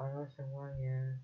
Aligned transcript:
Halo 0.00 0.24
semuanya, 0.32 1.20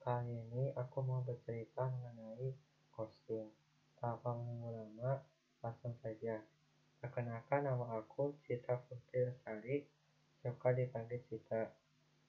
kali 0.00 0.32
ini 0.32 0.72
aku 0.72 1.04
mau 1.04 1.20
bercerita 1.20 1.92
mengenai 1.92 2.56
ghosting. 2.88 3.52
Tanpa 4.00 4.32
menunggu 4.32 4.72
lama, 4.72 5.20
langsung 5.60 5.92
saja. 6.00 6.40
Perkenalkan 7.04 7.68
nama 7.68 8.00
aku 8.00 8.32
Citra 8.48 8.80
Putri 8.88 9.28
Lestari, 9.28 9.84
suka 10.40 10.72
dipanggil 10.72 11.20
Citra. 11.28 11.68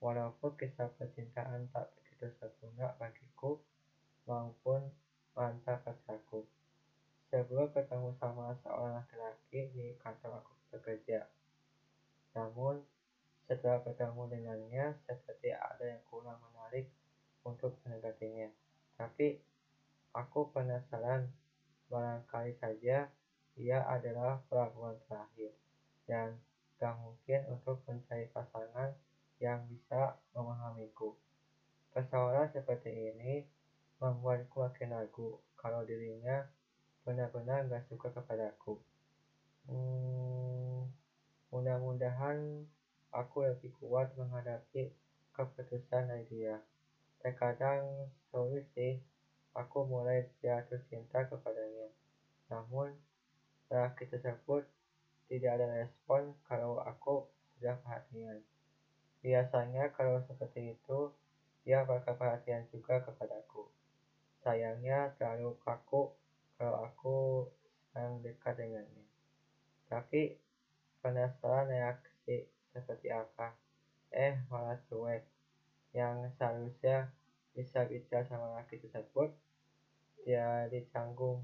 Walaupun 0.04 0.60
kisah 0.60 0.92
percintaan 1.00 1.72
tak 1.72 1.96
begitu 1.96 2.28
sempurna 2.28 2.92
bagiku 3.00 3.64
maupun 4.28 4.84
mantan 5.32 5.80
pacarku. 5.80 6.44
Sebelum 7.32 7.72
ketemu 7.72 8.12
sama 8.20 8.52
seorang 8.68 9.00
laki-laki 9.00 9.72
di 9.72 9.96
kantor 9.96 10.44
aku 10.44 10.52
bekerja. 10.76 11.24
Namun, 12.36 12.84
setelah 13.50 13.82
bertemu 13.82 14.22
dengannya, 14.30 14.86
seperti 15.10 15.50
ada 15.50 15.82
yang 15.90 16.06
kurang 16.06 16.38
menarik 16.38 16.86
untuk 17.42 17.74
mendekatinya. 17.82 18.46
Tapi, 18.94 19.34
aku 20.14 20.54
penasaran, 20.54 21.26
barangkali 21.90 22.54
saja 22.62 23.10
ia 23.58 23.80
adalah 23.90 24.38
pelabuhan 24.46 25.02
terakhir, 25.10 25.50
dan 26.06 26.38
gak 26.78 26.94
mungkin 27.02 27.42
untuk 27.50 27.82
mencari 27.90 28.30
pasangan 28.30 28.94
yang 29.42 29.66
bisa 29.66 30.14
memahamiku. 30.38 31.18
Persoalan 31.90 32.46
seperti 32.54 33.10
ini 33.10 33.42
membuatku 33.98 34.62
makin 34.62 34.94
ragu 34.94 35.42
kalau 35.58 35.82
dirinya 35.82 36.46
benar-benar 37.02 37.66
gak 37.66 37.84
suka 37.90 38.14
kepadaku. 38.14 38.78
Hmm, 39.66 40.86
mudah-mudahan 41.50 42.64
aku 43.10 43.46
lebih 43.46 43.74
kuat 43.82 44.14
menghadapi 44.16 44.94
keputusan 45.34 46.10
dari 46.10 46.26
dia. 46.30 46.62
Terkadang 47.20 48.10
sulit 48.30 48.68
sih 48.76 49.00
aku 49.56 49.86
mulai 49.86 50.30
jatuh 50.40 50.80
cinta 50.88 51.26
kepadanya. 51.26 51.90
Namun, 52.50 52.94
lelaki 53.70 54.10
tersebut 54.10 54.66
tidak 55.30 55.62
ada 55.62 55.68
respon 55.86 56.34
kalau 56.50 56.82
aku 56.82 57.26
sudah 57.56 57.78
perhatian. 57.86 58.42
Biasanya 59.22 59.92
kalau 59.94 60.24
seperti 60.26 60.74
itu, 60.74 61.12
dia 61.68 61.84
bakal 61.86 62.16
perhatian 62.16 62.66
juga 62.72 63.04
kepadaku. 63.04 63.68
Sayangnya 64.42 65.14
terlalu 65.20 65.54
kaku 65.62 66.16
kalau 66.56 66.88
aku 66.88 67.18
sedang 67.92 68.24
dekat 68.24 68.56
dengannya. 68.56 69.06
Tapi 69.92 70.40
penasaran 71.04 71.68
reaksi 71.68 72.48
seperti 72.82 73.14
apa. 73.14 73.56
Eh, 74.10 74.42
malah 74.50 74.80
cuek. 74.90 75.24
Yang 75.94 76.34
seharusnya 76.38 77.14
bisa 77.54 77.86
bicara 77.86 78.26
sama 78.26 78.56
laki 78.58 78.80
tersebut, 78.82 79.34
dia 80.24 80.70
dicanggung. 80.70 81.44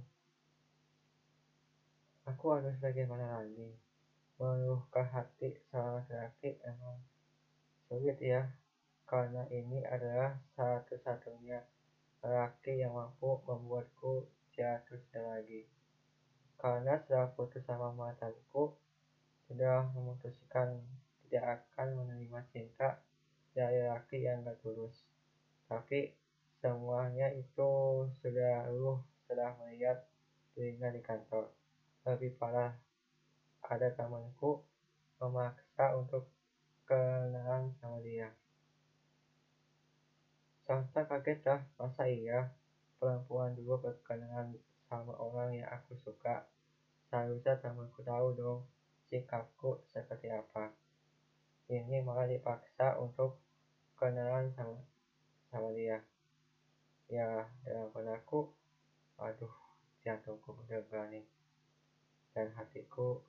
Aku 2.25 2.57
harus 2.57 2.73
bagaimana 2.81 3.41
lagi? 3.41 3.73
Meluhkan 4.41 5.05
hati 5.13 5.55
seorang 5.69 6.05
laki 6.09 6.57
emang 6.65 6.97
sulit 7.85 8.17
ya, 8.17 8.49
karena 9.05 9.45
ini 9.53 9.85
adalah 9.85 10.35
satu-satunya 10.57 11.61
laki 12.25 12.81
yang 12.81 12.97
mampu 12.97 13.37
membuatku 13.45 14.25
jatuh 14.57 14.97
cinta 14.97 15.21
lagi. 15.21 15.69
Karena 16.57 16.97
setelah 16.97 17.29
putus 17.37 17.61
sama 17.61 17.93
mantanku, 17.93 18.73
sudah 19.45 19.93
memutuskan 19.93 20.81
tidak 21.25 21.65
akan 21.73 22.05
menerima 22.05 22.39
cinta 22.53 23.01
dari 23.55 23.81
laki 23.81 24.27
yang 24.27 24.45
gak 24.45 24.59
tulus. 24.61 24.93
Tapi 25.65 26.11
semuanya 26.61 27.31
itu 27.33 28.03
sudah 28.21 28.69
luluh 28.69 29.01
setelah 29.23 29.57
melihat 29.63 30.05
dirinya 30.53 30.93
di 30.93 31.01
kantor. 31.01 31.49
Lebih 32.05 32.37
parah, 32.37 32.77
ada 33.65 33.89
temanku 33.95 34.61
memaksa 35.17 35.97
untuk 35.97 36.29
kenalan 36.85 37.73
sama 37.81 37.97
dia. 38.03 38.29
Sontak 40.65 41.09
kaget 41.09 41.39
dah, 41.41 41.61
masa 41.81 42.05
iya 42.05 42.53
perempuan 43.01 43.53
dulu 43.57 43.81
berkenalan 43.81 44.57
sama 44.85 45.17
orang 45.17 45.57
yang 45.57 45.69
aku 45.73 45.97
suka. 45.97 46.45
Seharusnya 47.09 47.57
temanku 47.57 48.01
tahu 48.05 48.33
dong 48.37 48.59
sikapku 49.09 49.81
seperti 49.85 50.33
apa 50.33 50.84
ini 51.65 51.97
malah 52.05 52.29
dipaksa 52.29 53.01
untuk 53.01 53.41
kenalan 53.97 54.53
sama 54.53 54.77
sama 55.49 55.73
dia. 55.73 55.97
Ya 57.09 57.49
dalam 57.65 57.89
benakku 57.89 58.53
aduh 59.17 59.53
jantungku 60.05 60.53
udah 60.53 60.81
berani. 60.85 61.25
Dan 62.35 62.53
hatiku 62.53 63.23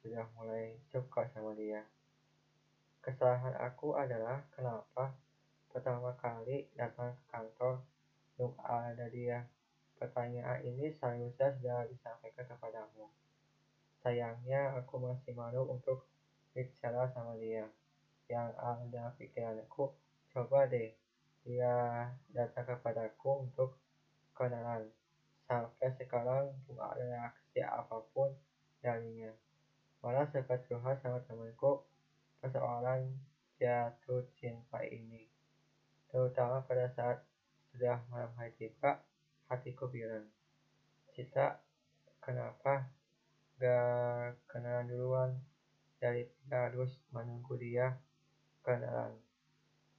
sudah 0.00 0.24
mulai 0.38 0.78
suka 0.88 1.28
sama 1.34 1.52
dia. 1.52 1.84
Kesalahan 3.04 3.56
aku 3.60 3.98
adalah 3.98 4.40
kenapa 4.54 5.12
pertama 5.68 6.16
kali 6.16 6.70
datang 6.72 7.12
ke 7.12 7.24
kantor 7.28 7.84
belum 8.38 8.54
ada 8.64 9.06
dia? 9.12 9.44
Pertanyaan 9.98 10.62
ini 10.62 10.88
seharusnya 10.94 11.50
sudah 11.58 11.84
disampaikan 11.90 12.46
kepadamu. 12.46 13.10
Sayangnya 13.98 14.78
aku 14.78 15.02
masih 15.02 15.34
malu 15.34 15.66
untuk 15.66 16.06
bicara 16.66 17.06
sama 17.14 17.36
dia. 17.38 17.68
Yang 18.26 18.50
ada 18.58 19.04
pikiranku 19.14 19.94
coba 20.32 20.66
deh 20.66 20.92
dia 21.46 22.06
datang 22.34 22.66
kepadaku 22.66 23.48
untuk 23.48 23.78
kenalan. 24.34 24.90
Sampai 25.48 25.88
sekarang 25.96 26.52
belum 26.68 26.84
ada 26.84 27.04
reaksi 27.04 27.64
apa 27.64 28.04
pun 28.12 28.32
darinya. 28.84 29.32
Malah 30.04 30.28
sempat 30.28 30.62
curhat 30.68 31.00
sama 31.00 31.24
temanku 31.24 31.82
persoalan 32.38 33.16
jatuh 33.58 34.28
cinta 34.36 34.84
ini. 34.84 35.26
Terutama 36.12 36.62
pada 36.68 36.86
saat 36.92 37.24
sudah 37.72 38.00
malam 38.12 38.32
hari 38.36 38.52
tiba 38.56 39.02
hatiku 39.48 39.88
bilang 39.88 40.28
Cita 41.12 41.60
kenapa 42.22 42.86
gak 43.58 44.38
kenalan 44.46 44.86
duluan 44.86 45.30
daripada 45.98 46.70
harus 46.70 46.94
menunggu 47.10 47.58
dia 47.58 47.98
kenalan. 48.62 49.18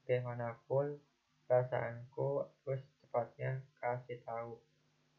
Bagaimanapun, 0.04 0.98
perasaanku 1.46 2.50
harus 2.66 2.82
cepatnya 3.06 3.62
kasih 3.78 4.18
tahu. 4.26 4.58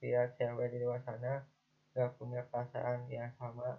Biar 0.02 0.34
cewek 0.34 0.74
di 0.74 0.82
luar 0.82 0.98
sana 1.06 1.46
gak 1.94 2.18
punya 2.18 2.42
perasaan 2.50 3.06
yang 3.06 3.30
sama. 3.38 3.78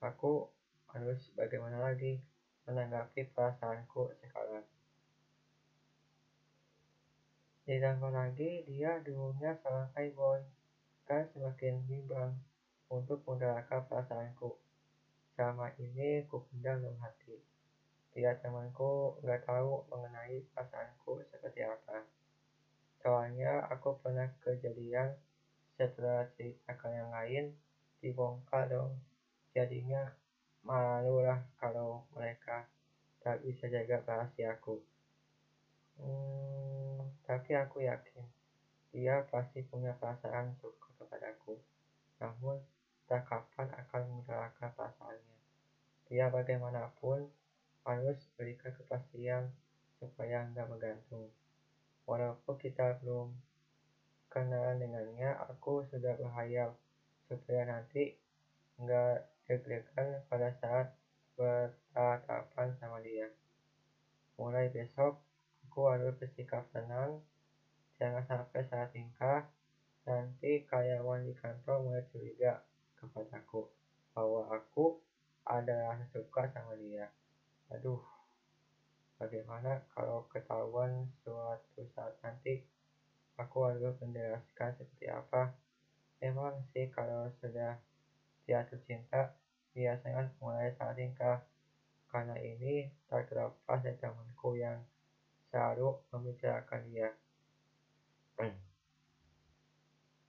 Aku 0.00 0.48
harus 0.92 1.28
bagaimana 1.36 1.80
lagi 1.92 2.22
menanggapi 2.64 3.28
perasaanku 3.36 4.16
sekarang. 4.24 4.64
Ditambah 7.64 8.12
lagi, 8.12 8.64
dia 8.68 9.00
dulunya 9.00 9.56
seorang 9.60 9.88
playboy. 9.96 10.40
Kan 11.04 11.28
semakin 11.32 11.84
bimbang 11.84 12.36
untuk 12.88 13.20
menggerakkan 13.24 13.84
perasaanku. 13.88 14.63
Selama 15.34 15.66
ini 15.82 16.22
ku 16.30 16.46
pendam 16.46 16.78
dalam 16.78 16.94
hati. 17.02 17.34
Biar 18.14 18.38
temanku 18.38 19.18
nggak 19.26 19.42
tahu 19.42 19.82
mengenai 19.90 20.46
perasaanku 20.54 21.26
seperti 21.26 21.66
apa. 21.66 22.06
Soalnya 23.02 23.66
aku 23.66 23.98
pernah 23.98 24.30
kejadian 24.46 25.18
setelah 25.74 26.30
cerita 26.38 26.78
ke 26.78 26.86
yang 26.86 27.10
lain 27.10 27.50
dibongkar 27.98 28.70
dong. 28.70 28.94
Jadinya 29.50 30.14
malu 30.62 31.26
lah 31.26 31.42
kalau 31.58 32.06
mereka 32.14 32.70
tak 33.18 33.42
bisa 33.42 33.66
jaga 33.66 33.98
rahasiaku. 34.06 34.78
Hmm, 35.98 37.10
tapi 37.26 37.58
aku 37.58 37.82
yakin 37.82 38.22
dia 38.94 39.26
pasti 39.26 39.66
punya 39.66 39.90
perasaan 39.98 40.54
suka 40.62 40.94
kepadaku. 41.02 41.58
Namun 42.22 42.62
tak 43.04 43.28
kapan 43.28 43.68
akan 43.68 44.02
menggerakkan 44.08 44.72
perasaannya. 44.72 45.38
Dia 46.08 46.32
bagaimanapun 46.32 47.28
harus 47.84 48.18
berikan 48.36 48.72
kepastian 48.72 49.52
supaya 50.00 50.48
nggak 50.48 50.68
bergantung. 50.68 51.28
Walaupun 52.08 52.56
kita 52.56 53.00
belum 53.04 53.32
kenalan 54.32 54.80
dengannya, 54.80 55.36
aku 55.48 55.84
sudah 55.88 56.16
berhayal 56.16 56.76
supaya 57.28 57.68
nanti 57.68 58.16
nggak 58.80 59.24
deg-degan 59.48 60.24
pada 60.28 60.52
saat 60.60 60.96
bertatapan 61.36 62.72
sama 62.80 63.00
dia. 63.04 63.28
Mulai 64.40 64.72
besok, 64.72 65.20
aku 65.68 65.86
harus 65.92 66.16
bersikap 66.16 66.64
tenang, 66.72 67.20
jangan 68.00 68.24
sampai 68.24 68.64
saat 68.66 68.90
tingkah 68.90 69.46
nanti 70.04 70.64
karyawan 70.68 71.24
di 71.24 71.32
kantor 71.32 71.80
mulai 71.80 72.04
curiga 72.12 72.60
kepadaku 73.08 73.68
bahwa 74.12 74.48
aku 74.52 75.00
ada 75.44 75.92
rasa 75.92 76.06
suka 76.12 76.48
sama 76.52 76.76
dia. 76.80 77.10
Aduh, 77.72 78.00
Bagaimana 79.14 79.78
kalau 79.94 80.26
ketahuan 80.26 81.06
suatu 81.22 81.86
saat 81.94 82.18
nanti 82.20 82.66
aku 83.38 83.62
harus 83.62 83.94
menjelaskan 84.02 84.74
seperti 84.74 85.06
apa? 85.06 85.54
Memang 86.18 86.58
sih 86.74 86.90
kalau 86.90 87.30
sudah 87.38 87.78
jatuh 88.50 88.76
cinta, 88.84 89.32
biasanya 89.70 90.34
mulai 90.42 90.74
saat 90.74 90.98
nikah. 90.98 91.46
Karena 92.10 92.34
ini 92.42 92.90
tak 93.06 93.30
terlepas 93.30 93.80
dari 93.80 93.98
temanku 94.02 94.58
yang 94.58 94.82
selalu 95.48 95.94
membicarakan 96.10 96.82
dia. 96.90 97.10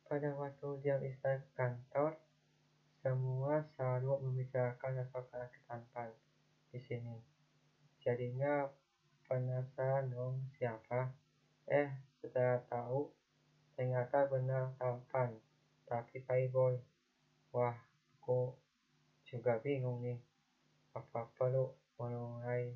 Pada 0.06 0.30
waktu 0.38 0.70
dia 0.86 1.02
istirahat 1.02 1.42
kantor, 1.58 2.16
semua 3.06 3.62
selalu 3.78 4.18
membicarakan 4.18 5.06
sosok 5.14 5.38
laki 5.38 5.62
tampan 5.70 6.10
di 6.74 6.82
sini. 6.82 7.22
Jadinya 8.02 8.66
penasaran 9.30 10.10
dong 10.10 10.50
siapa. 10.58 11.14
Eh, 11.70 11.86
setelah 12.18 12.66
tahu, 12.66 13.06
ternyata 13.78 14.26
benar 14.26 14.74
tampan, 14.82 15.38
tapi 15.86 16.18
playboy. 16.26 16.82
Wah, 17.54 17.78
aku 18.18 18.58
juga 19.22 19.62
bingung 19.62 20.02
nih. 20.02 20.18
Apa 20.98 21.30
perlu 21.38 21.78
mulai 22.02 22.74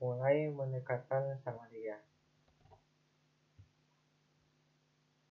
mulai 0.00 0.48
mendekatan 0.48 1.36
sama 1.44 1.68
dia? 1.68 2.00